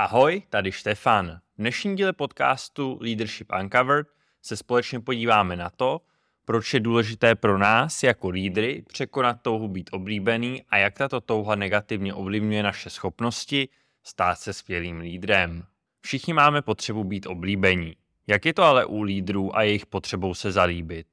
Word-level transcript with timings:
Ahoj, 0.00 0.42
tady 0.50 0.72
Štefan. 0.72 1.40
V 1.54 1.58
dnešním 1.58 1.96
díle 1.96 2.12
podcastu 2.12 2.98
Leadership 3.00 3.52
Uncovered 3.60 4.06
se 4.42 4.56
společně 4.56 5.00
podíváme 5.00 5.56
na 5.56 5.70
to, 5.70 6.00
proč 6.44 6.74
je 6.74 6.80
důležité 6.80 7.34
pro 7.34 7.58
nás 7.58 8.02
jako 8.02 8.28
lídry 8.28 8.82
překonat 8.88 9.42
touhu 9.42 9.68
být 9.68 9.90
oblíbený 9.92 10.62
a 10.68 10.76
jak 10.76 10.98
tato 10.98 11.20
touha 11.20 11.54
negativně 11.54 12.14
ovlivňuje 12.14 12.62
naše 12.62 12.90
schopnosti 12.90 13.68
stát 14.02 14.38
se 14.38 14.52
skvělým 14.52 14.98
lídrem. 14.98 15.64
Všichni 16.00 16.32
máme 16.32 16.62
potřebu 16.62 17.04
být 17.04 17.26
oblíbení. 17.26 17.96
Jak 18.26 18.44
je 18.44 18.54
to 18.54 18.62
ale 18.62 18.84
u 18.84 19.02
lídrů 19.02 19.56
a 19.56 19.62
jejich 19.62 19.86
potřebou 19.86 20.34
se 20.34 20.52
zalíbit? 20.52 21.06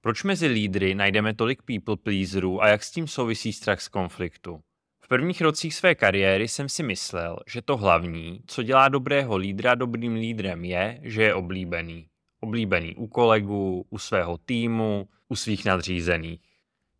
Proč 0.00 0.22
mezi 0.22 0.46
lídry 0.46 0.94
najdeme 0.94 1.34
tolik 1.34 1.62
people 1.62 1.96
pleaserů 1.96 2.62
a 2.62 2.68
jak 2.68 2.82
s 2.82 2.90
tím 2.90 3.08
souvisí 3.08 3.52
strach 3.52 3.80
z 3.80 3.88
konfliktu? 3.88 4.60
V 5.04 5.08
prvních 5.08 5.40
rocích 5.40 5.74
své 5.74 5.94
kariéry 5.94 6.48
jsem 6.48 6.68
si 6.68 6.82
myslel, 6.82 7.38
že 7.46 7.62
to 7.62 7.76
hlavní, 7.76 8.40
co 8.46 8.62
dělá 8.62 8.88
dobrého 8.88 9.36
lídra 9.36 9.74
dobrým 9.74 10.14
lídrem 10.14 10.64
je, 10.64 11.00
že 11.02 11.22
je 11.22 11.34
oblíbený. 11.34 12.08
Oblíbený 12.40 12.96
u 12.96 13.06
kolegů, 13.06 13.86
u 13.90 13.98
svého 13.98 14.38
týmu, 14.38 15.08
u 15.28 15.36
svých 15.36 15.64
nadřízených. 15.64 16.40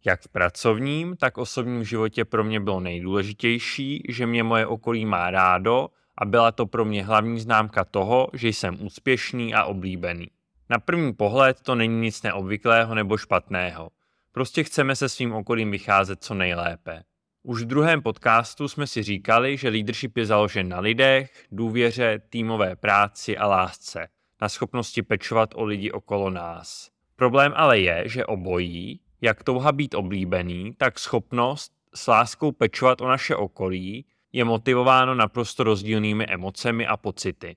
Jak 0.05 0.23
v 0.23 0.29
pracovním, 0.29 1.17
tak 1.17 1.39
osobním 1.39 1.85
životě 1.85 2.25
pro 2.25 2.45
mě 2.45 2.61
bylo 2.61 2.81
nejdůležitější, 2.81 4.03
že 4.09 4.27
mě 4.27 4.43
moje 4.43 4.67
okolí 4.67 5.07
má 5.07 5.31
rádo 5.31 5.89
a 6.19 6.25
byla 6.25 6.53
to 6.53 6.67
pro 6.67 6.85
mě 6.85 7.05
hlavní 7.05 7.41
známka 7.41 7.85
toho, 7.85 8.29
že 8.33 8.49
jsem 8.49 8.87
úspěšný 8.87 9.55
a 9.55 9.65
oblíbený. 9.65 10.27
Na 10.71 10.79
první 10.79 11.13
pohled 11.13 11.61
to 11.61 11.75
není 11.75 12.01
nic 12.01 12.23
neobvyklého 12.23 12.95
nebo 12.95 13.17
špatného. 13.17 13.91
Prostě 14.33 14.65
chceme 14.65 14.97
se 14.97 15.09
svým 15.09 15.33
okolím 15.33 15.71
vycházet 15.71 16.25
co 16.25 16.35
nejlépe. 16.35 17.03
Už 17.45 17.63
v 17.63 17.67
druhém 17.67 18.03
podcastu 18.03 18.69
jsme 18.69 18.87
si 18.87 19.03
říkali, 19.03 19.57
že 19.57 19.69
leadership 19.69 20.17
je 20.17 20.27
založen 20.27 20.69
na 20.69 20.81
lidech, 20.81 21.47
důvěře, 21.53 22.23
týmové 22.29 22.77
práci 22.77 23.39
a 23.39 23.47
lásce, 23.47 24.09
na 24.41 24.49
schopnosti 24.49 25.03
pečovat 25.03 25.51
o 25.55 25.65
lidi 25.65 25.91
okolo 25.91 26.31
nás. 26.31 26.91
Problém 27.17 27.53
ale 27.57 27.81
je, 27.81 28.03
že 28.07 28.27
obojí, 28.27 29.01
jak 29.21 29.45
touha 29.45 29.73
být 29.73 29.95
oblíbený, 29.95 30.75
tak 30.77 30.99
schopnost 30.99 31.73
s 31.95 32.07
láskou 32.07 32.53
pečovat 32.53 33.01
o 33.01 33.09
naše 33.09 33.37
okolí, 33.37 34.07
je 34.33 34.45
motivováno 34.45 35.15
naprosto 35.15 35.65
rozdílnými 35.65 36.27
emocemi 36.27 36.87
a 36.87 36.97
pocity. 36.97 37.57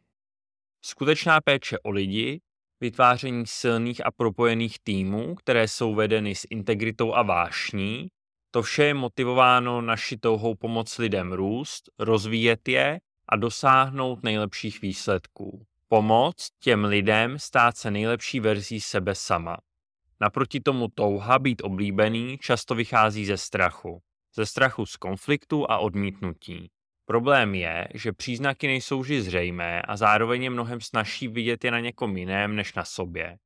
Skutečná 0.81 1.41
péče 1.41 1.79
o 1.79 1.89
lidi, 1.89 2.41
vytváření 2.81 3.43
silných 3.47 4.05
a 4.05 4.11
propojených 4.11 4.79
týmů, 4.79 5.35
které 5.35 5.67
jsou 5.67 5.95
vedeny 5.95 6.35
s 6.35 6.47
integritou 6.49 7.13
a 7.13 7.21
vášní, 7.21 8.07
to 8.55 8.61
vše 8.61 8.83
je 8.83 8.93
motivováno 8.93 9.81
naši 9.81 10.17
touhou 10.17 10.55
pomoct 10.55 10.97
lidem 10.97 11.33
růst, 11.33 11.89
rozvíjet 11.99 12.67
je 12.67 12.99
a 13.29 13.35
dosáhnout 13.35 14.23
nejlepších 14.23 14.81
výsledků. 14.81 15.65
Pomoct 15.87 16.49
těm 16.59 16.85
lidem 16.85 17.39
stát 17.39 17.77
se 17.77 17.91
nejlepší 17.91 18.39
verzí 18.39 18.81
sebe 18.81 19.15
sama. 19.15 19.57
Naproti 20.21 20.59
tomu 20.59 20.87
touha 20.87 21.39
být 21.39 21.61
oblíbený 21.63 22.37
často 22.37 22.75
vychází 22.75 23.25
ze 23.25 23.37
strachu. 23.37 24.01
Ze 24.35 24.45
strachu 24.45 24.85
z 24.85 24.95
konfliktu 24.95 25.71
a 25.71 25.77
odmítnutí. 25.77 26.69
Problém 27.05 27.55
je, 27.55 27.87
že 27.93 28.13
příznaky 28.13 28.67
nejsou 28.67 28.99
vždy 28.99 29.21
zřejmé 29.21 29.81
a 29.81 29.97
zároveň 29.97 30.43
je 30.43 30.49
mnohem 30.49 30.81
snažší 30.81 31.27
vidět 31.27 31.63
je 31.63 31.71
na 31.71 31.79
někom 31.79 32.17
jiném 32.17 32.55
než 32.55 32.73
na 32.73 32.85
sobě. 32.85 33.37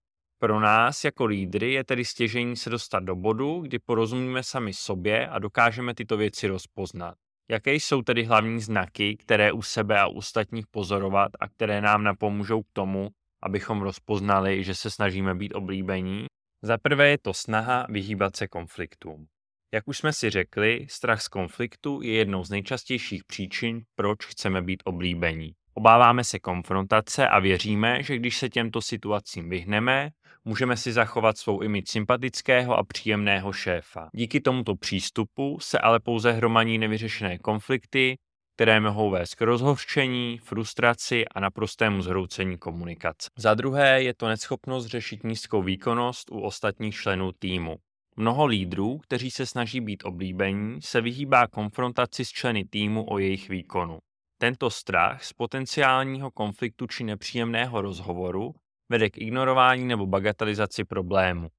Pro 0.42 0.60
nás 0.60 1.04
jako 1.04 1.26
lídry 1.26 1.74
je 1.74 1.84
tedy 1.84 2.06
stěžení 2.06 2.56
se 2.56 2.70
dostat 2.70 3.00
do 3.00 3.16
bodu, 3.16 3.60
kdy 3.62 3.80
porozumíme 3.80 4.44
sami 4.44 4.74
sobě 4.74 5.28
a 5.28 5.40
dokážeme 5.40 5.96
tyto 5.96 6.18
věci 6.18 6.48
rozpoznat. 6.48 7.16
Jaké 7.50 7.74
jsou 7.74 8.02
tedy 8.02 8.24
hlavní 8.24 8.62
znaky, 8.62 9.18
které 9.18 9.52
u 9.52 9.62
sebe 9.62 10.00
a 10.00 10.08
ostatních 10.08 10.68
pozorovat 10.68 11.32
a 11.40 11.50
které 11.50 11.82
nám 11.82 12.04
napomůžou 12.04 12.62
k 12.62 12.72
tomu, 12.74 13.10
abychom 13.44 13.82
rozpoznali, 13.82 14.64
že 14.64 14.76
se 14.76 14.92
snažíme 14.92 15.36
být 15.36 15.54
oblíbení? 15.54 16.26
Za 16.62 16.78
prvé 16.78 17.10
je 17.10 17.18
to 17.18 17.34
snaha 17.34 17.86
vyhýbat 17.90 18.36
se 18.36 18.48
konfliktům. 18.48 19.28
Jak 19.74 19.88
už 19.88 19.98
jsme 19.98 20.14
si 20.14 20.30
řekli, 20.30 20.88
strach 20.90 21.22
z 21.22 21.28
konfliktu 21.28 22.02
je 22.02 22.14
jednou 22.14 22.44
z 22.44 22.50
nejčastějších 22.50 23.24
příčin, 23.24 23.82
proč 23.96 24.26
chceme 24.26 24.62
být 24.62 24.84
oblíbení. 24.86 25.52
Obáváme 25.74 26.24
se 26.24 26.40
konfrontace 26.40 27.28
a 27.28 27.40
věříme, 27.40 28.04
že 28.04 28.16
když 28.16 28.38
se 28.38 28.50
těmto 28.50 28.82
situacím 28.82 29.50
vyhneme, 29.50 30.10
můžeme 30.46 30.78
si 30.78 30.94
zachovat 30.94 31.38
svou 31.38 31.62
imič 31.62 31.90
sympatického 31.90 32.78
a 32.78 32.84
příjemného 32.84 33.54
šéfa. 33.54 34.10
Díky 34.14 34.42
tomuto 34.42 34.76
přístupu 34.76 35.58
se 35.62 35.80
ale 35.80 36.00
pouze 36.00 36.32
hromaní 36.32 36.78
nevyřešené 36.78 37.38
konflikty, 37.38 38.18
které 38.56 38.80
mohou 38.80 39.10
vést 39.10 39.36
k 39.36 39.42
rozhořčení, 39.42 40.38
frustraci 40.38 41.26
a 41.28 41.40
naprostému 41.40 42.02
zhroucení 42.02 42.58
komunikace. 42.58 43.30
Za 43.38 43.54
druhé 43.54 44.04
je 44.04 44.14
to 44.14 44.28
neschopnost 44.28 44.86
řešit 44.86 45.24
nízkou 45.24 45.64
výkonnost 45.64 46.32
u 46.32 46.40
ostatních 46.40 46.96
členů 46.96 47.32
týmu. 47.40 47.76
Mnoho 48.16 48.46
lídrů, 48.46 48.98
kteří 48.98 49.32
se 49.32 49.46
snaží 49.46 49.82
být 49.82 50.06
oblíbení, 50.06 50.82
se 50.82 51.02
vyhýbá 51.02 51.48
konfrontaci 51.48 52.26
s 52.26 52.30
členy 52.30 52.66
týmu 52.66 53.06
o 53.10 53.20
jejich 53.20 53.50
výkonu. 53.50 54.00
Tento 54.38 54.70
strach 54.70 55.24
z 55.24 55.34
potenciálního 55.34 56.32
konfliktu 56.32 56.88
či 56.88 57.04
nepříjemného 57.04 57.82
rozhovoru 57.82 58.56
vede 58.90 59.10
k 59.10 59.18
ignorování 59.18 59.86
nebo 59.86 60.06
bagatelizaci 60.06 60.84
problému. 60.84 61.50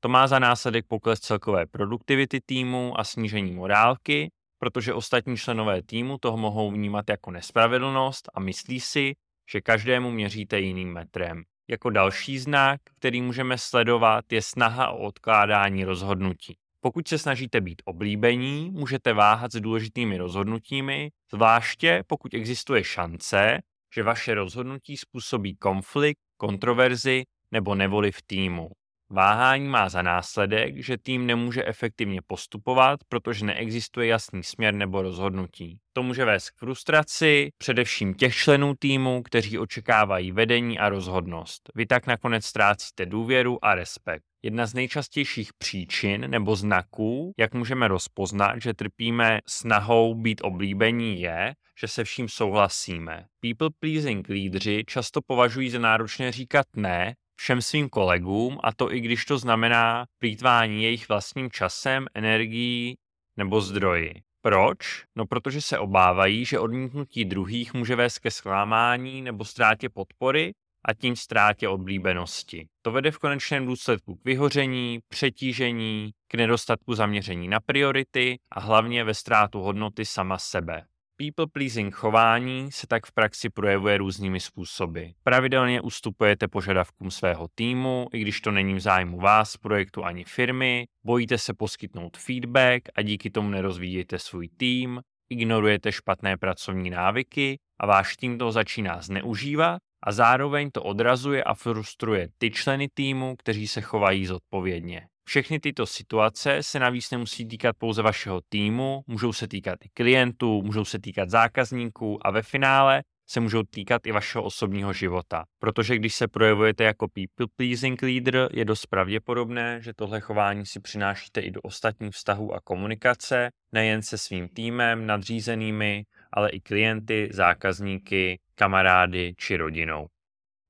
To 0.00 0.08
má 0.08 0.26
za 0.26 0.38
následek 0.38 0.86
pokles 0.86 1.20
celkové 1.20 1.66
produktivity 1.66 2.40
týmu 2.40 3.00
a 3.00 3.04
snížení 3.04 3.52
morálky, 3.52 4.30
protože 4.58 4.94
ostatní 4.94 5.36
členové 5.36 5.82
týmu 5.82 6.18
toho 6.18 6.36
mohou 6.36 6.70
vnímat 6.70 7.04
jako 7.10 7.30
nespravedlnost 7.30 8.28
a 8.34 8.40
myslí 8.40 8.80
si, 8.80 9.14
že 9.50 9.60
každému 9.60 10.10
měříte 10.10 10.60
jiným 10.60 10.92
metrem. 10.92 11.42
Jako 11.68 11.90
další 11.90 12.38
znak, 12.38 12.80
který 12.98 13.22
můžeme 13.22 13.58
sledovat, 13.58 14.32
je 14.32 14.42
snaha 14.42 14.90
o 14.90 14.98
odkládání 14.98 15.84
rozhodnutí. 15.84 16.56
Pokud 16.80 17.08
se 17.08 17.18
snažíte 17.18 17.60
být 17.60 17.82
oblíbení, 17.84 18.70
můžete 18.70 19.12
váhat 19.12 19.52
s 19.52 19.60
důležitými 19.60 20.18
rozhodnutími, 20.18 21.10
zvláště 21.32 22.02
pokud 22.06 22.34
existuje 22.34 22.84
šance, 22.84 23.58
že 23.94 24.02
vaše 24.02 24.34
rozhodnutí 24.34 24.96
způsobí 24.96 25.56
konflikt, 25.56 26.20
kontroverzi 26.36 27.22
nebo 27.52 27.74
nevoli 27.74 28.12
v 28.12 28.22
týmu. 28.22 28.70
Váhání 29.10 29.68
má 29.68 29.88
za 29.88 30.02
následek, 30.02 30.84
že 30.84 30.98
tým 30.98 31.26
nemůže 31.26 31.64
efektivně 31.64 32.20
postupovat, 32.26 33.00
protože 33.08 33.44
neexistuje 33.44 34.06
jasný 34.06 34.42
směr 34.42 34.74
nebo 34.74 35.02
rozhodnutí. 35.02 35.78
To 35.92 36.02
může 36.02 36.24
vést 36.24 36.50
k 36.50 36.58
frustraci, 36.58 37.50
především 37.58 38.14
těch 38.14 38.34
členů 38.34 38.74
týmu, 38.78 39.22
kteří 39.22 39.58
očekávají 39.58 40.32
vedení 40.32 40.78
a 40.78 40.88
rozhodnost. 40.88 41.70
Vy 41.74 41.86
tak 41.86 42.06
nakonec 42.06 42.44
ztrácíte 42.44 43.06
důvěru 43.06 43.64
a 43.64 43.74
respekt. 43.74 44.33
Jedna 44.44 44.66
z 44.66 44.74
nejčastějších 44.74 45.52
příčin 45.58 46.30
nebo 46.30 46.56
znaků, 46.56 47.32
jak 47.38 47.54
můžeme 47.54 47.88
rozpoznat, 47.88 48.62
že 48.62 48.74
trpíme 48.74 49.40
snahou 49.48 50.14
být 50.14 50.40
oblíbení, 50.44 51.20
je, 51.20 51.54
že 51.80 51.88
se 51.88 52.04
vším 52.04 52.28
souhlasíme. 52.28 53.26
People 53.40 53.70
pleasing 53.80 54.28
lídři 54.28 54.84
často 54.86 55.20
považují 55.26 55.70
za 55.70 55.78
náročné 55.78 56.32
říkat 56.32 56.66
ne 56.76 57.14
všem 57.36 57.62
svým 57.62 57.88
kolegům, 57.88 58.58
a 58.62 58.72
to 58.72 58.92
i 58.92 59.00
když 59.00 59.24
to 59.24 59.38
znamená 59.38 60.06
plítvání 60.18 60.82
jejich 60.82 61.08
vlastním 61.08 61.50
časem, 61.50 62.06
energií 62.14 62.96
nebo 63.36 63.60
zdroji. 63.60 64.14
Proč? 64.42 65.04
No 65.16 65.26
protože 65.26 65.60
se 65.60 65.78
obávají, 65.78 66.44
že 66.44 66.58
odmítnutí 66.58 67.24
druhých 67.24 67.74
může 67.74 67.96
vést 67.96 68.18
ke 68.18 68.30
zklamání 68.30 69.22
nebo 69.22 69.44
ztrátě 69.44 69.88
podpory 69.88 70.52
a 70.84 70.94
tím 70.94 71.16
ztrátě 71.16 71.68
oblíbenosti. 71.68 72.66
To 72.82 72.92
vede 72.92 73.10
v 73.10 73.18
konečném 73.18 73.66
důsledku 73.66 74.14
k 74.14 74.24
vyhoření, 74.24 74.98
přetížení, 75.08 76.10
k 76.28 76.34
nedostatku 76.34 76.94
zaměření 76.94 77.48
na 77.48 77.60
priority 77.60 78.38
a 78.52 78.60
hlavně 78.60 79.04
ve 79.04 79.14
ztrátu 79.14 79.60
hodnoty 79.60 80.04
sama 80.04 80.38
sebe. 80.38 80.84
People 81.16 81.46
pleasing 81.52 81.94
chování 81.94 82.72
se 82.72 82.86
tak 82.86 83.06
v 83.06 83.12
praxi 83.12 83.50
projevuje 83.50 83.98
různými 83.98 84.40
způsoby. 84.40 85.04
Pravidelně 85.22 85.80
ustupujete 85.80 86.48
požadavkům 86.48 87.10
svého 87.10 87.48
týmu, 87.54 88.08
i 88.12 88.20
když 88.20 88.40
to 88.40 88.50
není 88.50 88.74
v 88.74 88.80
zájmu 88.80 89.20
vás, 89.20 89.56
projektu 89.56 90.04
ani 90.04 90.24
firmy, 90.24 90.86
bojíte 91.04 91.38
se 91.38 91.54
poskytnout 91.54 92.16
feedback 92.16 92.82
a 92.94 93.02
díky 93.02 93.30
tomu 93.30 93.48
nerozvíjíte 93.48 94.18
svůj 94.18 94.48
tým, 94.48 95.00
ignorujete 95.30 95.92
špatné 95.92 96.36
pracovní 96.36 96.90
návyky 96.90 97.58
a 97.80 97.86
váš 97.86 98.16
tým 98.16 98.38
to 98.38 98.52
začíná 98.52 99.00
zneužívat 99.00 99.82
a 100.04 100.12
zároveň 100.12 100.70
to 100.70 100.82
odrazuje 100.82 101.44
a 101.44 101.54
frustruje 101.54 102.28
ty 102.38 102.50
členy 102.50 102.88
týmu, 102.94 103.36
kteří 103.36 103.68
se 103.68 103.80
chovají 103.80 104.26
zodpovědně. 104.26 105.06
Všechny 105.26 105.60
tyto 105.60 105.86
situace 105.86 106.58
se 106.60 106.78
navíc 106.78 107.10
nemusí 107.10 107.48
týkat 107.48 107.76
pouze 107.78 108.02
vašeho 108.02 108.40
týmu, 108.48 109.02
můžou 109.06 109.32
se 109.32 109.48
týkat 109.48 109.78
i 109.84 109.88
klientů, 109.94 110.62
můžou 110.62 110.84
se 110.84 110.98
týkat 110.98 111.30
zákazníků 111.30 112.26
a 112.26 112.30
ve 112.30 112.42
finále 112.42 113.02
se 113.28 113.40
můžou 113.40 113.62
týkat 113.62 114.06
i 114.06 114.12
vašeho 114.12 114.44
osobního 114.44 114.92
života. 114.92 115.44
Protože 115.58 115.96
když 115.96 116.14
se 116.14 116.28
projevujete 116.28 116.84
jako 116.84 117.08
people 117.08 117.46
pleasing 117.56 118.02
leader, 118.02 118.48
je 118.52 118.64
dost 118.64 118.86
pravděpodobné, 118.86 119.80
že 119.82 119.92
tohle 119.96 120.20
chování 120.20 120.66
si 120.66 120.80
přinášíte 120.80 121.40
i 121.40 121.50
do 121.50 121.60
ostatních 121.60 122.14
vztahů 122.14 122.54
a 122.54 122.60
komunikace, 122.60 123.50
nejen 123.72 124.02
se 124.02 124.18
svým 124.18 124.48
týmem, 124.48 125.06
nadřízenými, 125.06 126.04
ale 126.34 126.50
i 126.50 126.60
klienty, 126.60 127.28
zákazníky, 127.32 128.40
kamarády 128.54 129.34
či 129.36 129.56
rodinou. 129.56 130.06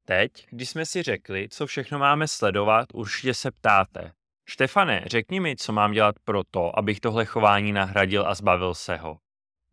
Teď, 0.07 0.31
když 0.51 0.69
jsme 0.69 0.87
si 0.87 1.03
řekli, 1.03 1.49
co 1.49 1.67
všechno 1.67 1.99
máme 1.99 2.29
sledovat, 2.29 2.89
určitě 2.95 3.35
se 3.35 3.51
ptáte. 3.51 4.13
Štefane, 4.49 5.03
řekni 5.07 5.41
mi, 5.41 5.57
co 5.57 5.73
mám 5.73 5.93
dělat 5.93 6.15
pro 6.25 6.43
to, 6.51 6.79
abych 6.79 7.01
tohle 7.01 7.25
chování 7.25 7.73
nahradil 7.73 8.27
a 8.27 8.35
zbavil 8.35 8.75
se 8.75 8.97
ho. 8.97 9.19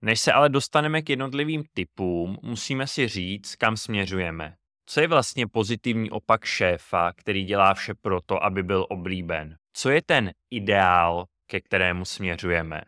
Než 0.01 0.19
se 0.19 0.31
ale 0.31 0.49
dostaneme 0.49 1.01
k 1.01 1.09
jednotlivým 1.09 1.63
typům, 1.73 2.37
musíme 2.41 2.87
si 2.87 3.07
říct, 3.07 3.55
kam 3.55 3.77
směřujeme. 3.77 4.55
Co 4.85 5.01
je 5.01 5.07
vlastně 5.07 5.47
pozitivní 5.47 6.11
opak 6.11 6.45
šéfa, 6.45 7.13
který 7.13 7.43
dělá 7.43 7.73
vše 7.73 7.93
proto, 8.01 8.43
aby 8.43 8.63
byl 8.63 8.85
oblíben? 8.89 9.55
Co 9.73 9.89
je 9.89 10.01
ten 10.01 10.31
ideál, 10.51 11.25
ke 11.47 11.61
kterému 11.61 12.05
směřujeme? 12.05 12.81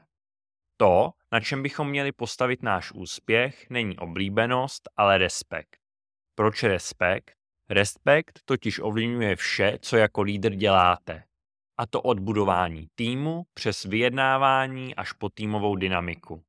To, 0.77 1.11
na 1.31 1.39
čem 1.39 1.63
bychom 1.63 1.89
měli 1.89 2.11
postavit 2.11 2.63
náš 2.63 2.91
úspěch, 2.91 3.69
není 3.69 3.97
oblíbenost, 3.97 4.89
ale 4.97 5.17
respekt. 5.17 5.77
Proč 6.35 6.63
respekt? 6.63 7.33
Respekt 7.69 8.39
totiž 8.45 8.79
ovlivňuje 8.79 9.35
vše, 9.35 9.77
co 9.81 9.97
jako 9.97 10.21
lídr 10.21 10.55
děláte. 10.55 11.23
A 11.77 11.85
to 11.85 12.01
od 12.01 12.19
budování 12.19 12.87
týmu 12.95 13.43
přes 13.53 13.83
vyjednávání 13.83 14.95
až 14.95 15.11
po 15.11 15.29
týmovou 15.29 15.75
dynamiku. 15.75 16.43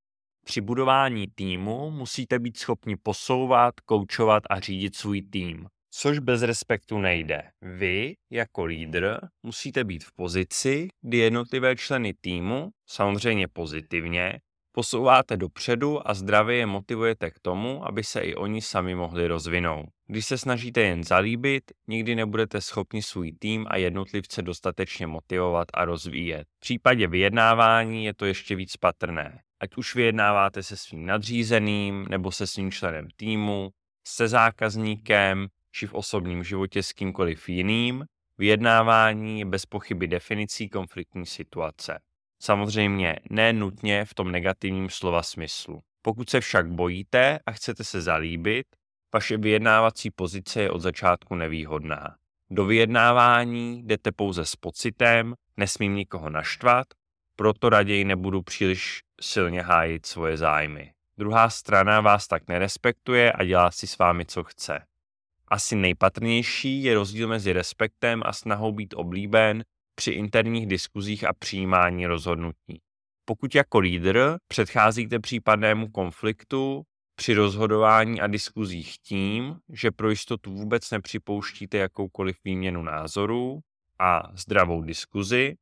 Při 0.45 0.61
budování 0.61 1.27
týmu 1.27 1.91
musíte 1.91 2.39
být 2.39 2.59
schopni 2.59 2.97
posouvat, 2.97 3.81
koučovat 3.81 4.43
a 4.51 4.61
řídit 4.61 4.97
svůj 4.97 5.23
tým, 5.23 5.69
což 5.97 6.19
bez 6.19 6.43
respektu 6.43 6.99
nejde. 6.99 7.43
Vy, 7.63 8.15
jako 8.31 8.65
lídr, 8.65 9.19
musíte 9.43 9.85
být 9.85 10.05
v 10.05 10.13
pozici, 10.13 10.89
kdy 11.03 11.19
jednotlivé 11.19 11.77
členy 11.77 12.15
týmu, 12.21 12.71
samozřejmě 12.87 13.49
pozitivně, 13.49 14.41
posouváte 14.73 15.37
dopředu 15.37 16.09
a 16.09 16.15
zdravě 16.15 16.57
je 16.57 16.67
motivujete 16.67 17.31
k 17.31 17.39
tomu, 17.43 17.87
aby 17.87 18.05
se 18.05 18.21
i 18.21 18.35
oni 18.35 18.63
sami 18.63 18.95
mohli 18.95 19.27
rozvinout. 19.27 19.87
Když 20.07 20.27
se 20.27 20.39
snažíte 20.39 20.81
jen 20.81 21.05
zalíbit, 21.05 21.63
nikdy 21.89 22.15
nebudete 22.15 22.61
schopni 22.61 23.03
svůj 23.03 23.33
tým 23.33 23.67
a 23.71 23.77
jednotlivce 23.77 24.43
dostatečně 24.43 25.07
motivovat 25.07 25.69
a 25.75 25.85
rozvíjet. 25.85 26.47
V 26.57 26.61
případě 26.61 27.07
vyjednávání 27.07 28.05
je 28.05 28.15
to 28.15 28.25
ještě 28.25 28.57
víc 28.57 28.77
patrné. 28.77 29.41
Ať 29.61 29.77
už 29.77 29.95
vyjednáváte 29.95 30.63
se 30.63 30.77
svým 30.77 31.07
nadřízeným 31.07 32.07
nebo 32.11 32.33
se 32.33 32.47
svým 32.47 32.73
členem 32.73 33.09
týmu, 33.17 33.71
se 34.07 34.29
zákazníkem 34.29 35.49
či 35.75 35.87
v 35.87 35.95
osobním 35.95 36.45
životě 36.45 36.83
s 36.83 36.93
kýmkoliv 36.93 37.49
jiným, 37.49 38.05
vyjednávání 38.39 39.39
je 39.39 39.45
bez 39.45 39.67
pochyby 39.67 40.09
definicí 40.09 40.69
konfliktní 40.69 41.27
situace. 41.27 42.01
Samozřejmě 42.43 43.17
ne 43.31 43.53
nutně 43.53 44.05
v 44.05 44.15
tom 44.15 44.33
negativním 44.33 44.91
slova 44.91 45.23
smyslu. 45.23 45.81
Pokud 46.03 46.31
se 46.31 46.41
však 46.41 46.71
bojíte 46.71 47.39
a 47.47 47.53
chcete 47.53 47.85
se 47.85 48.03
zalíbit, 48.03 48.67
vaše 49.15 49.37
vyjednávací 49.37 50.11
pozice 50.11 50.63
je 50.63 50.71
od 50.71 50.81
začátku 50.81 51.35
nevýhodná. 51.35 52.17
Do 52.51 52.65
vyjednávání 52.65 53.83
jdete 53.83 54.13
pouze 54.13 54.45
s 54.45 54.57
pocitem, 54.57 55.35
nesmím 55.57 55.95
nikoho 55.95 56.31
naštvat, 56.31 56.87
proto 57.37 57.69
raději 57.69 58.05
nebudu 58.05 58.43
příliš 58.43 59.01
silně 59.21 59.63
hájit 59.63 60.07
svoje 60.07 60.37
zájmy. 60.37 60.93
Druhá 61.19 61.51
strana 61.51 62.01
vás 62.01 62.27
tak 62.27 62.49
nerespektuje 62.49 63.33
a 63.33 63.45
dělá 63.45 63.71
si 63.71 63.87
s 63.87 63.99
vámi, 63.99 64.27
co 64.27 64.45
chce. 64.45 64.87
Asi 65.55 65.77
nejpatrnější 65.77 66.83
je 66.83 66.95
rozdíl 66.95 67.29
mezi 67.29 67.53
respektem 67.53 68.23
a 68.25 68.33
snahou 68.33 68.73
být 68.73 68.95
oblíben 68.97 69.65
při 69.95 70.11
interních 70.11 70.67
diskuzích 70.67 71.25
a 71.25 71.33
přijímání 71.33 72.07
rozhodnutí. 72.07 72.81
Pokud 73.25 73.55
jako 73.55 73.79
lídr 73.79 74.37
předcházíte 74.49 75.21
případnému 75.21 75.89
konfliktu 75.89 76.83
při 77.17 77.35
rozhodování 77.35 78.21
a 78.21 78.27
diskuzích 78.27 78.99
tím, 78.99 79.57
že 79.73 79.91
pro 79.91 80.11
jistotu 80.11 80.53
vůbec 80.53 80.91
nepřipouštíte 80.91 81.79
jakoukoliv 81.79 82.37
výměnu 82.45 82.83
názorů 82.83 83.61
a 83.99 84.23
zdravou 84.37 84.83
diskuzi, 84.83 85.55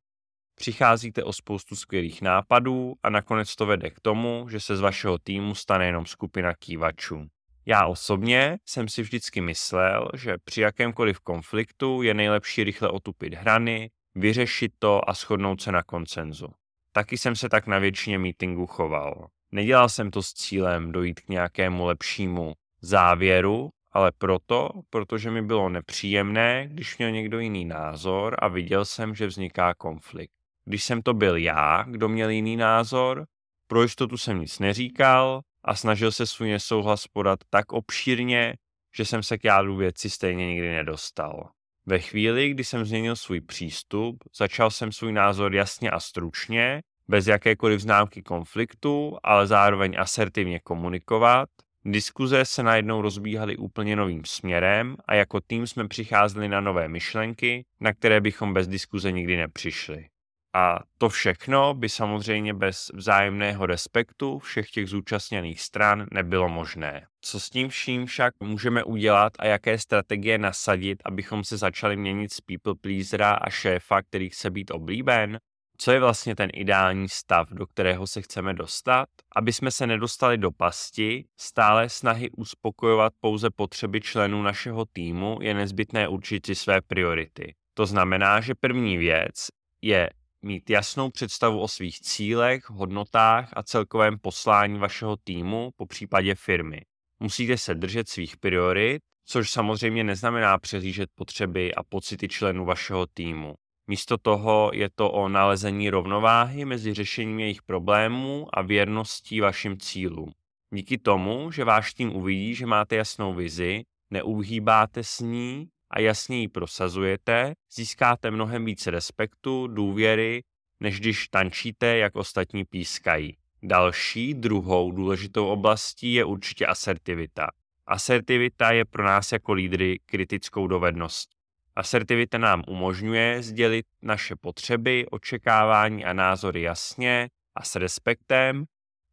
přicházíte 0.55 1.23
o 1.23 1.33
spoustu 1.33 1.75
skvělých 1.75 2.21
nápadů 2.21 2.93
a 3.03 3.09
nakonec 3.09 3.55
to 3.55 3.65
vede 3.65 3.89
k 3.89 3.99
tomu, 3.99 4.49
že 4.49 4.59
se 4.59 4.77
z 4.77 4.79
vašeho 4.79 5.17
týmu 5.17 5.55
stane 5.55 5.85
jenom 5.85 6.05
skupina 6.05 6.53
kývačů. 6.53 7.27
Já 7.65 7.85
osobně 7.85 8.57
jsem 8.65 8.87
si 8.87 9.01
vždycky 9.01 9.41
myslel, 9.41 10.07
že 10.13 10.35
při 10.43 10.61
jakémkoliv 10.61 11.19
konfliktu 11.19 12.01
je 12.01 12.13
nejlepší 12.13 12.63
rychle 12.63 12.89
otupit 12.89 13.33
hrany, 13.33 13.89
vyřešit 14.15 14.71
to 14.79 15.09
a 15.09 15.13
shodnout 15.13 15.61
se 15.61 15.71
na 15.71 15.83
koncenzu. 15.83 16.47
Taky 16.91 17.17
jsem 17.17 17.35
se 17.35 17.49
tak 17.49 17.67
na 17.67 17.79
většině 17.79 18.19
meetingu 18.19 18.67
choval. 18.67 19.27
Nedělal 19.51 19.89
jsem 19.89 20.11
to 20.11 20.23
s 20.23 20.33
cílem 20.33 20.91
dojít 20.91 21.19
k 21.19 21.29
nějakému 21.29 21.85
lepšímu 21.85 22.53
závěru, 22.81 23.69
ale 23.91 24.11
proto, 24.17 24.69
protože 24.89 25.31
mi 25.31 25.41
bylo 25.41 25.69
nepříjemné, 25.69 26.67
když 26.67 26.97
měl 26.97 27.11
někdo 27.11 27.39
jiný 27.39 27.65
názor 27.65 28.35
a 28.39 28.47
viděl 28.47 28.85
jsem, 28.85 29.15
že 29.15 29.27
vzniká 29.27 29.73
konflikt. 29.73 30.31
Když 30.65 30.83
jsem 30.83 31.01
to 31.01 31.13
byl 31.13 31.37
já, 31.37 31.83
kdo 31.87 32.09
měl 32.09 32.29
jiný 32.29 32.57
názor, 32.57 33.25
pro 33.67 33.83
jistotu 33.83 34.17
jsem 34.17 34.39
nic 34.39 34.59
neříkal 34.59 35.41
a 35.63 35.75
snažil 35.75 36.11
se 36.11 36.25
svůj 36.25 36.49
nesouhlas 36.49 37.07
podat 37.07 37.39
tak 37.49 37.73
obšírně, 37.73 38.53
že 38.95 39.05
jsem 39.05 39.23
se 39.23 39.37
k 39.37 39.43
jádru 39.43 39.75
věci 39.75 40.09
stejně 40.09 40.47
nikdy 40.47 40.75
nedostal. 40.75 41.49
Ve 41.85 41.99
chvíli, 41.99 42.49
kdy 42.49 42.63
jsem 42.63 42.85
změnil 42.85 43.15
svůj 43.15 43.41
přístup, 43.41 44.23
začal 44.37 44.71
jsem 44.71 44.91
svůj 44.91 45.11
názor 45.11 45.55
jasně 45.55 45.91
a 45.91 45.99
stručně, 45.99 46.81
bez 47.07 47.27
jakékoliv 47.27 47.79
známky 47.79 48.21
konfliktu, 48.21 49.17
ale 49.23 49.47
zároveň 49.47 49.95
asertivně 49.99 50.59
komunikovat. 50.59 51.49
Diskuze 51.85 52.45
se 52.45 52.63
najednou 52.63 53.01
rozbíhaly 53.01 53.57
úplně 53.57 53.95
novým 53.95 54.25
směrem 54.25 54.95
a 55.05 55.15
jako 55.15 55.41
tým 55.41 55.67
jsme 55.67 55.87
přicházeli 55.87 56.49
na 56.49 56.61
nové 56.61 56.87
myšlenky, 56.87 57.65
na 57.79 57.93
které 57.93 58.21
bychom 58.21 58.53
bez 58.53 58.67
diskuze 58.67 59.11
nikdy 59.11 59.37
nepřišli. 59.37 60.07
A 60.55 60.79
to 60.97 61.09
všechno 61.09 61.73
by 61.73 61.89
samozřejmě 61.89 62.53
bez 62.53 62.91
vzájemného 62.93 63.65
respektu 63.65 64.39
všech 64.39 64.69
těch 64.69 64.87
zúčastněných 64.87 65.61
stran 65.61 66.07
nebylo 66.11 66.49
možné. 66.49 67.05
Co 67.21 67.39
s 67.39 67.49
tím 67.49 67.69
vším 67.69 68.05
však 68.05 68.33
můžeme 68.39 68.83
udělat 68.83 69.33
a 69.39 69.45
jaké 69.45 69.77
strategie 69.77 70.37
nasadit, 70.37 71.01
abychom 71.05 71.43
se 71.43 71.57
začali 71.57 71.97
měnit 71.97 72.33
z 72.33 72.41
people 72.41 72.75
pleasera 72.81 73.33
a 73.33 73.49
šéfa, 73.49 74.01
který 74.01 74.29
chce 74.29 74.51
být 74.51 74.71
oblíben? 74.71 75.39
Co 75.77 75.91
je 75.91 75.99
vlastně 75.99 76.35
ten 76.35 76.49
ideální 76.53 77.09
stav, 77.09 77.49
do 77.49 77.67
kterého 77.67 78.07
se 78.07 78.21
chceme 78.21 78.53
dostat? 78.53 79.09
Aby 79.35 79.53
jsme 79.53 79.71
se 79.71 79.87
nedostali 79.87 80.37
do 80.37 80.51
pasti, 80.51 81.25
stále 81.37 81.89
snahy 81.89 82.29
uspokojovat 82.31 83.13
pouze 83.19 83.49
potřeby 83.49 84.01
členů 84.01 84.41
našeho 84.41 84.85
týmu 84.85 85.37
je 85.41 85.53
nezbytné 85.53 86.07
určit 86.07 86.45
si 86.45 86.55
své 86.55 86.81
priority. 86.81 87.55
To 87.73 87.85
znamená, 87.85 88.41
že 88.41 88.55
první 88.55 88.97
věc 88.97 89.47
je 89.81 90.09
mít 90.43 90.69
jasnou 90.69 91.09
představu 91.09 91.59
o 91.59 91.67
svých 91.67 91.99
cílech, 91.99 92.69
hodnotách 92.69 93.49
a 93.53 93.63
celkovém 93.63 94.19
poslání 94.19 94.79
vašeho 94.79 95.17
týmu, 95.17 95.71
po 95.75 95.85
případě 95.85 96.35
firmy. 96.35 96.81
Musíte 97.19 97.57
se 97.57 97.75
držet 97.75 98.09
svých 98.09 98.37
priorit, 98.37 99.01
což 99.25 99.51
samozřejmě 99.51 100.03
neznamená 100.03 100.57
přehlížet 100.57 101.09
potřeby 101.15 101.75
a 101.75 101.83
pocity 101.83 102.27
členů 102.27 102.65
vašeho 102.65 103.07
týmu. 103.13 103.53
Místo 103.89 104.17
toho 104.17 104.71
je 104.73 104.89
to 104.95 105.11
o 105.11 105.29
nalezení 105.29 105.89
rovnováhy 105.89 106.65
mezi 106.65 106.93
řešením 106.93 107.39
jejich 107.39 107.61
problémů 107.61 108.47
a 108.53 108.61
věrností 108.61 109.41
vašim 109.41 109.77
cílům. 109.77 110.31
Díky 110.73 110.97
tomu, 110.97 111.51
že 111.51 111.63
váš 111.63 111.93
tým 111.93 112.15
uvidí, 112.15 112.55
že 112.55 112.65
máte 112.65 112.95
jasnou 112.95 113.33
vizi, 113.33 113.83
neuhýbáte 114.13 115.03
s 115.03 115.19
ní 115.19 115.67
a 115.93 115.99
jasně 115.99 116.39
ji 116.39 116.47
prosazujete, 116.47 117.53
získáte 117.73 118.31
mnohem 118.31 118.65
více 118.65 118.91
respektu, 118.91 119.67
důvěry, 119.67 120.43
než 120.79 120.99
když 120.99 121.27
tančíte, 121.27 121.97
jak 121.97 122.15
ostatní 122.15 122.65
pískají. 122.65 123.37
Další, 123.63 124.33
druhou 124.33 124.91
důležitou 124.91 125.47
oblastí 125.47 126.13
je 126.13 126.25
určitě 126.25 126.65
asertivita. 126.65 127.47
Asertivita 127.87 128.71
je 128.71 128.85
pro 128.85 129.03
nás 129.03 129.31
jako 129.31 129.53
lídry 129.53 129.99
kritickou 130.05 130.67
dovedností. 130.67 131.35
Asertivita 131.75 132.37
nám 132.37 132.63
umožňuje 132.67 133.43
sdělit 133.43 133.85
naše 134.01 134.35
potřeby, 134.35 135.05
očekávání 135.11 136.05
a 136.05 136.13
názory 136.13 136.61
jasně 136.61 137.29
a 137.55 137.63
s 137.63 137.75
respektem, 137.75 138.65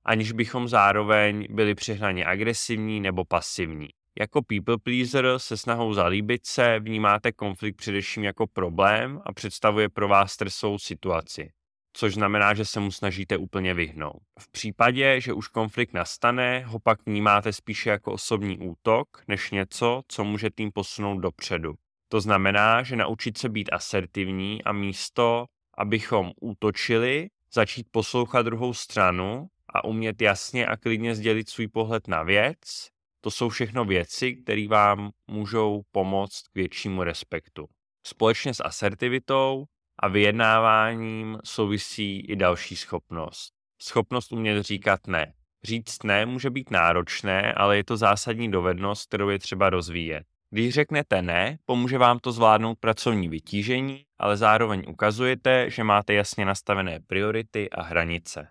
aniž 0.05 0.33
bychom 0.33 0.69
zároveň 0.69 1.47
byli 1.51 1.75
přehnaně 1.75 2.27
agresivní 2.27 3.01
nebo 3.01 3.25
pasivní. 3.25 3.89
Jako 4.21 4.43
people 4.43 4.79
pleaser 4.79 5.39
se 5.39 5.57
snahou 5.57 5.93
zalíbit 5.95 6.47
se 6.47 6.79
vnímáte 6.81 7.33
konflikt 7.33 7.77
především 7.77 8.25
jako 8.25 8.47
problém 8.47 9.23
a 9.25 9.33
představuje 9.33 9.89
pro 9.89 10.09
vás 10.09 10.33
stresovou 10.33 10.79
situaci, 10.79 11.53
což 11.93 12.15
znamená, 12.15 12.55
že 12.55 12.65
se 12.65 12.81
mu 12.81 12.91
snažíte 12.91 13.37
úplně 13.37 13.75
vyhnout. 13.75 14.23
V 14.39 14.51
případě, 14.51 15.21
že 15.21 15.33
už 15.33 15.49
konflikt 15.49 15.93
nastane, 15.93 16.65
ho 16.67 16.79
pak 16.79 17.07
vnímáte 17.07 17.53
spíše 17.53 17.91
jako 17.91 18.13
osobní 18.13 18.59
útok, 18.59 19.09
než 19.29 19.51
něco, 19.51 20.03
co 20.09 20.25
může 20.25 20.51
tým 20.51 20.73
posunout 20.73 21.19
dopředu. 21.19 21.75
To 22.09 22.21
znamená, 22.21 22.83
že 22.83 22.97
naučit 22.97 23.39
se 23.39 23.49
být 23.49 23.73
asertivní 23.73 24.65
a 24.65 24.73
místo, 24.73 25.47
abychom 25.75 26.33
útočili, 26.41 27.29
začít 27.53 27.87
poslouchat 27.91 28.43
druhou 28.43 28.75
stranu 28.75 29.49
a 29.69 29.85
umět 29.85 30.23
jasně 30.23 30.67
a 30.67 30.77
klidně 30.77 31.15
sdělit 31.15 31.49
svůj 31.49 31.69
pohled 31.69 32.09
na 32.09 32.23
věc, 32.23 32.91
to 33.21 33.31
jsou 33.31 33.49
všechno 33.49 33.85
věci, 33.85 34.35
které 34.35 34.69
vám 34.69 35.11
můžou 35.27 35.83
pomoct 35.93 36.49
k 36.49 36.55
většímu 36.55 37.03
respektu. 37.03 37.67
Společně 38.07 38.55
s 38.55 38.65
asertivitou 38.65 39.65
a 39.99 40.09
vyjednáváním 40.09 41.39
souvisí 41.45 42.21
i 42.21 42.37
další 42.37 42.77
schopnost. 42.77 43.53
Schopnost 43.83 44.33
umět 44.33 44.63
říkat 44.63 45.07
ne. 45.07 45.33
Říct 45.65 46.03
ne 46.03 46.27
může 46.27 46.51
být 46.51 46.71
náročné, 46.71 47.53
ale 47.53 47.77
je 47.77 47.85
to 47.85 47.97
zásadní 47.97 48.51
dovednost, 48.51 49.09
kterou 49.09 49.29
je 49.29 49.39
třeba 49.39 49.71
rozvíjet. 49.71 50.25
Když 50.51 50.75
řeknete 50.75 51.23
ne, 51.23 51.59
pomůže 51.65 51.99
vám 51.99 52.19
to 52.19 52.33
zvládnout 52.33 52.79
pracovní 52.79 53.29
vytížení, 53.29 54.05
ale 54.19 54.37
zároveň 54.37 54.85
ukazujete, 54.89 55.71
že 55.71 55.85
máte 55.85 56.15
jasně 56.15 56.45
nastavené 56.45 57.01
priority 57.07 57.71
a 57.71 57.83
hranice. 57.83 58.49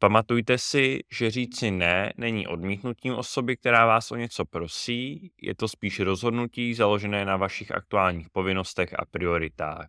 Pamatujte 0.00 0.58
si, 0.58 1.00
že 1.12 1.30
říci 1.30 1.70
ne 1.70 2.12
není 2.16 2.46
odmítnutím 2.46 3.14
osoby, 3.14 3.56
která 3.56 3.86
vás 3.86 4.12
o 4.12 4.16
něco 4.16 4.44
prosí, 4.44 5.32
je 5.42 5.54
to 5.54 5.68
spíš 5.68 6.00
rozhodnutí 6.00 6.74
založené 6.74 7.24
na 7.24 7.36
vašich 7.36 7.72
aktuálních 7.72 8.30
povinnostech 8.30 8.94
a 8.98 9.04
prioritách. 9.10 9.88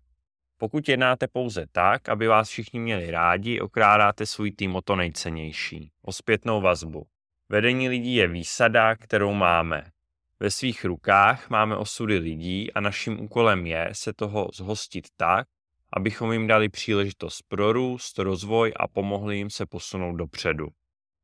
Pokud 0.58 0.90
jednáte 0.90 1.28
pouze 1.28 1.66
tak, 1.72 2.10
aby 2.10 2.28
vás 2.28 2.50
všichni 2.50 2.80
měli 2.80 3.12
rádi, 3.12 3.60
okrádáte 3.60 4.26
svůj 4.26 4.52
tým 4.52 4.76
o 4.76 4.82
to 4.82 4.96
nejcennější, 4.96 5.92
o 6.02 6.12
zpětnou 6.12 6.62
vazbu. 6.62 7.08
Vedení 7.50 7.90
lidí 7.90 8.16
je 8.16 8.28
výsada, 8.28 8.96
kterou 8.96 9.34
máme. 9.34 9.92
Ve 10.40 10.52
svých 10.52 10.86
rukách 10.86 11.50
máme 11.50 11.78
osudy 11.78 12.18
lidí 12.18 12.74
a 12.74 12.80
naším 12.80 13.22
úkolem 13.22 13.66
je 13.66 13.90
se 13.92 14.14
toho 14.14 14.50
zhostit 14.54 15.08
tak, 15.18 15.48
abychom 15.94 16.32
jim 16.32 16.48
dali 16.48 16.70
příležitost 16.70 17.42
pro 17.48 17.74
růst, 17.74 18.20
rozvoj 18.20 18.74
a 18.76 18.88
pomohli 18.88 19.38
jim 19.38 19.50
se 19.50 19.66
posunout 19.66 20.16
dopředu. 20.16 20.68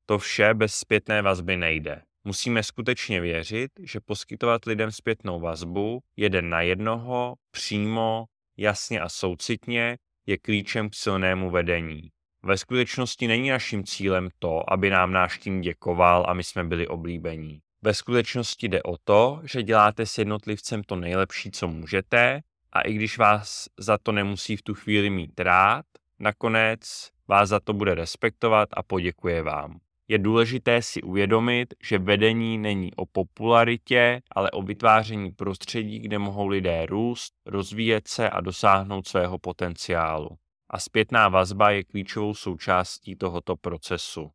To 0.05 0.17
vše 0.17 0.53
bez 0.53 0.75
zpětné 0.75 1.21
vazby 1.21 1.57
nejde. 1.57 2.01
Musíme 2.23 2.63
skutečně 2.63 3.21
věřit, 3.21 3.71
že 3.79 3.99
poskytovat 3.99 4.65
lidem 4.65 4.91
zpětnou 4.91 5.39
vazbu 5.39 5.99
jeden 6.17 6.49
na 6.49 6.61
jednoho, 6.61 7.35
přímo, 7.51 8.25
jasně 8.57 8.99
a 8.99 9.09
soucitně 9.09 9.97
je 10.25 10.37
klíčem 10.37 10.89
k 10.89 10.95
silnému 10.95 11.49
vedení. 11.49 12.09
Ve 12.43 12.57
skutečnosti 12.57 13.27
není 13.27 13.49
naším 13.49 13.83
cílem 13.83 14.29
to, 14.39 14.73
aby 14.73 14.89
nám 14.89 15.11
náš 15.11 15.37
tým 15.37 15.61
děkoval 15.61 16.25
a 16.27 16.33
my 16.33 16.43
jsme 16.43 16.63
byli 16.63 16.87
oblíbení. 16.87 17.59
Ve 17.81 17.93
skutečnosti 17.93 18.67
jde 18.67 18.83
o 18.83 18.97
to, 19.03 19.41
že 19.43 19.63
děláte 19.63 20.05
s 20.05 20.17
jednotlivcem 20.17 20.83
to 20.83 20.95
nejlepší, 20.95 21.51
co 21.51 21.67
můžete 21.67 22.41
a 22.75 22.81
i 22.81 22.93
když 22.93 23.17
vás 23.17 23.67
za 23.79 23.97
to 23.97 24.11
nemusí 24.11 24.55
v 24.55 24.61
tu 24.61 24.73
chvíli 24.73 25.09
mít 25.09 25.39
rád, 25.39 25.85
nakonec 26.19 27.09
vás 27.27 27.49
za 27.49 27.59
to 27.59 27.73
bude 27.73 27.95
respektovat 27.95 28.69
a 28.73 28.83
poděkuje 28.83 29.43
vám. 29.43 29.79
Je 30.07 30.17
důležité 30.17 30.81
si 30.81 31.01
uvědomit, 31.01 31.73
že 31.83 31.99
vedení 31.99 32.57
není 32.57 32.93
o 32.95 33.05
popularitě, 33.05 34.21
ale 34.31 34.51
o 34.51 34.61
vytváření 34.61 35.31
prostředí, 35.31 35.99
kde 35.99 36.19
mohou 36.19 36.47
lidé 36.47 36.85
růst, 36.85 37.33
rozvíjet 37.45 38.07
se 38.07 38.29
a 38.29 38.41
dosáhnout 38.41 39.07
svého 39.07 39.39
potenciálu. 39.39 40.29
A 40.69 40.79
zpětná 40.79 41.29
vazba 41.29 41.69
je 41.69 41.83
klíčovou 41.83 42.33
součástí 42.33 43.15
tohoto 43.15 43.55
procesu. 43.55 44.31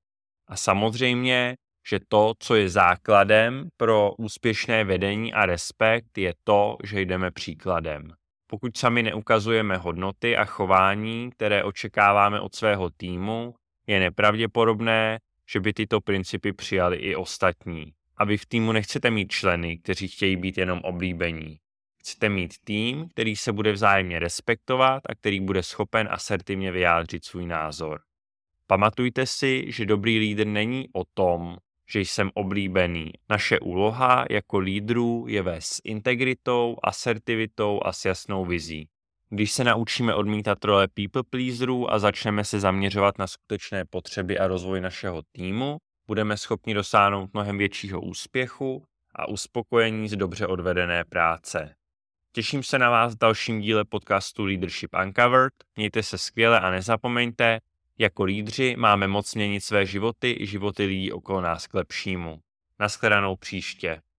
A 0.49 0.57
samozřejmě, 0.57 1.57
že 1.89 1.99
to, 2.09 2.33
co 2.39 2.55
je 2.55 2.69
základem 2.69 3.69
pro 3.77 4.13
úspěšné 4.15 4.85
vedení 4.85 5.33
a 5.33 5.47
respekt, 5.47 6.19
je 6.19 6.35
to, 6.45 6.77
že 6.85 7.01
jdeme 7.01 7.31
příkladem. 7.31 8.13
Pokud 8.51 8.77
sami 8.77 9.03
neukazujeme 9.03 9.77
hodnoty 9.77 10.37
a 10.37 10.45
chování, 10.45 11.31
které 11.31 11.65
očekáváme 11.65 12.41
od 12.41 12.55
svého 12.55 12.91
týmu, 12.91 13.55
je 13.87 14.01
nepravděpodobné, 14.01 15.19
že 15.51 15.61
by 15.61 15.73
tyto 15.73 16.01
principy 16.01 16.53
přijali 16.53 16.97
i 16.97 17.17
ostatní. 17.17 17.93
A 18.17 18.25
vy 18.25 18.37
v 18.37 18.47
týmu 18.47 18.73
nechcete 18.73 19.11
mít 19.11 19.33
členy, 19.33 19.79
kteří 19.79 20.09
chtějí 20.09 20.37
být 20.37 20.59
jenom 20.59 20.81
oblíbení. 20.81 21.59
Chcete 22.01 22.29
mít 22.29 22.55
tým, 22.65 23.09
který 23.09 23.37
se 23.37 23.53
bude 23.53 23.73
vzájemně 23.73 24.19
respektovat 24.19 25.03
a 25.07 25.15
který 25.15 25.41
bude 25.41 25.63
schopen 25.63 26.09
asertivně 26.11 26.73
vyjádřit 26.73 27.25
svůj 27.25 27.47
názor. 27.47 28.01
Pamatujte 28.67 29.27
si, 29.27 29.73
že 29.73 29.87
dobrý 29.87 30.19
lídr 30.19 30.47
není 30.47 30.89
o 30.93 31.05
tom, 31.15 31.57
že 31.91 32.01
jsem 32.01 32.31
oblíbený. 32.35 33.13
Naše 33.29 33.61
úloha 33.61 34.25
jako 34.31 34.59
lídrů 34.59 35.25
je 35.29 35.43
vést 35.43 35.67
s 35.67 35.81
integritou, 35.85 36.77
asertivitou 36.83 37.81
a 37.85 37.93
s 37.93 38.05
jasnou 38.05 38.45
vizí. 38.45 38.89
Když 39.29 39.53
se 39.53 39.65
naučíme 39.65 40.15
odmítat 40.15 40.65
role 40.65 40.89
people 40.89 41.23
pleaserů 41.31 41.93
a 41.93 41.99
začneme 41.99 42.45
se 42.45 42.61
zaměřovat 42.61 43.19
na 43.19 43.27
skutečné 43.27 43.85
potřeby 43.85 44.39
a 44.39 44.47
rozvoj 44.47 44.81
našeho 44.81 45.23
týmu, 45.33 45.77
budeme 46.07 46.37
schopni 46.37 46.75
dosáhnout 46.75 47.31
mnohem 47.33 47.59
většího 47.59 48.01
úspěchu 48.01 48.85
a 49.15 49.29
uspokojení 49.29 50.09
z 50.09 50.17
dobře 50.17 50.47
odvedené 50.47 51.05
práce. 51.05 51.75
Těším 52.33 52.63
se 52.63 52.79
na 52.79 52.91
vás 52.91 53.15
v 53.15 53.19
dalším 53.19 53.61
díle 53.61 53.85
podcastu 53.85 54.45
Leadership 54.45 54.91
Uncovered. 55.05 55.53
Mějte 55.77 56.03
se 56.03 56.19
skvěle 56.19 56.61
a 56.61 56.71
nezapomeňte, 56.71 57.61
jako 58.01 58.25
lídři 58.25 58.77
máme 58.77 59.09
moc 59.09 59.35
měnit 59.35 59.61
své 59.61 59.87
životy 59.87 60.37
i 60.41 60.47
životy 60.47 60.85
lidí 60.85 61.13
okolo 61.13 61.41
nás 61.41 61.67
k 61.67 61.75
lepšímu. 61.75 62.41
Naschledanou 62.79 63.37
příště. 63.37 64.03